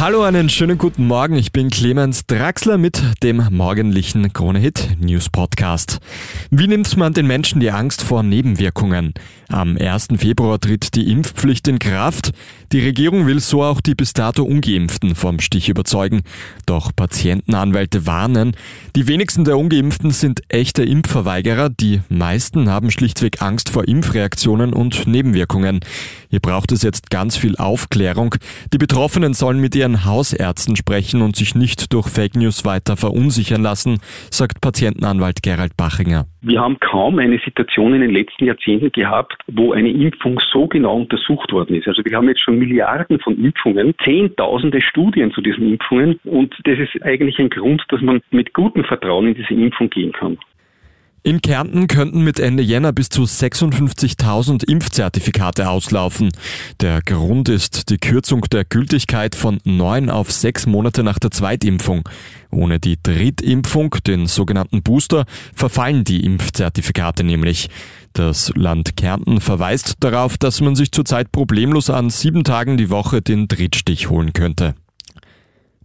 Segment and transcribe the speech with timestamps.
[0.00, 1.34] Hallo, einen schönen guten Morgen.
[1.34, 5.98] Ich bin Clemens Draxler mit dem morgendlichen Krone-Hit News Podcast.
[6.50, 9.12] Wie nimmt man den Menschen die Angst vor Nebenwirkungen?
[9.50, 10.08] Am 1.
[10.16, 12.30] Februar tritt die Impfpflicht in Kraft.
[12.72, 16.22] Die Regierung will so auch die bis dato Ungeimpften vom Stich überzeugen.
[16.64, 18.56] Doch Patientenanwälte warnen,
[18.96, 21.68] die wenigsten der Ungeimpften sind echte Impfverweigerer.
[21.68, 25.80] Die meisten haben schlichtweg Angst vor Impfreaktionen und Nebenwirkungen.
[26.30, 28.36] Hier braucht es jetzt ganz viel Aufklärung.
[28.72, 32.96] Die Betroffenen sollen mit ihren ihren Hausärzten sprechen und sich nicht durch Fake News weiter
[32.96, 33.98] verunsichern lassen,
[34.30, 36.26] sagt Patientenanwalt Gerald Bachinger.
[36.42, 40.96] Wir haben kaum eine Situation in den letzten Jahrzehnten gehabt, wo eine Impfung so genau
[40.96, 41.88] untersucht worden ist.
[41.88, 46.78] Also wir haben jetzt schon Milliarden von Impfungen, Zehntausende Studien zu diesen Impfungen und das
[46.78, 50.38] ist eigentlich ein Grund, dass man mit gutem Vertrauen in diese Impfung gehen kann.
[51.22, 56.30] In Kärnten könnten mit Ende Jänner bis zu 56.000 Impfzertifikate auslaufen.
[56.80, 62.08] Der Grund ist die Kürzung der Gültigkeit von neun auf sechs Monate nach der Zweitimpfung.
[62.50, 67.68] Ohne die Drittimpfung, den sogenannten Booster, verfallen die Impfzertifikate nämlich.
[68.14, 73.20] Das Land Kärnten verweist darauf, dass man sich zurzeit problemlos an sieben Tagen die Woche
[73.20, 74.74] den Drittstich holen könnte.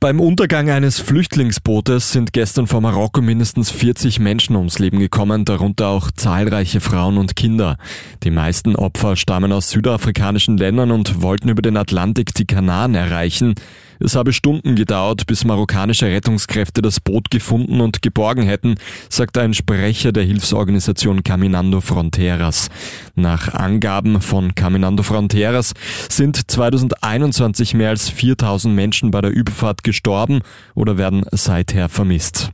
[0.00, 5.88] Beim Untergang eines Flüchtlingsbootes sind gestern vor Marokko mindestens 40 Menschen ums Leben gekommen, darunter
[5.88, 7.78] auch zahlreiche Frauen und Kinder.
[8.22, 13.56] Die meisten Opfer stammen aus südafrikanischen Ländern und wollten über den Atlantik die Kanaren erreichen.
[14.00, 18.76] Es habe Stunden gedauert, bis marokkanische Rettungskräfte das Boot gefunden und geborgen hätten,
[19.08, 22.68] sagt ein Sprecher der Hilfsorganisation Caminando Fronteras.
[23.14, 25.74] Nach Angaben von Caminando Fronteras
[26.08, 30.40] sind 2021 mehr als 4000 Menschen bei der Überfahrt gestorben
[30.74, 32.52] oder werden seither vermisst.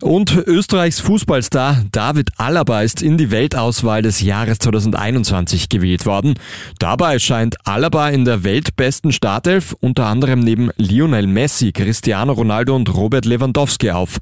[0.00, 6.34] Und Österreichs Fußballstar David Alaba ist in die Weltauswahl des Jahres 2021 gewählt worden.
[6.78, 12.94] Dabei scheint Alaba in der weltbesten Startelf unter anderem neben Lionel Messi, Cristiano Ronaldo und
[12.94, 14.18] Robert Lewandowski auf.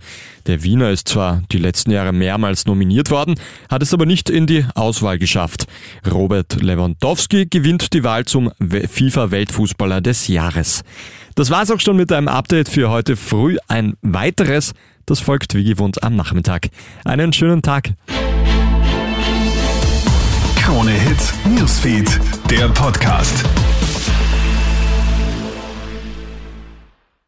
[0.46, 3.34] Der Wiener ist zwar die letzten Jahre mehrmals nominiert worden,
[3.68, 5.66] hat es aber nicht in die Auswahl geschafft.
[6.10, 10.84] Robert Lewandowski gewinnt die Wahl zum FIFA-Weltfußballer des Jahres.
[11.34, 13.58] Das war's auch schon mit einem Update für heute früh.
[13.68, 14.72] Ein weiteres
[15.06, 16.68] das folgt wie gewohnt am Nachmittag.
[17.04, 17.94] Einen schönen Tag.
[20.56, 23.44] Krone Hits, Newsfeed, der Podcast.